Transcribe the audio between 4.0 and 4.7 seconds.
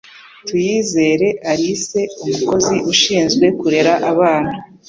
abana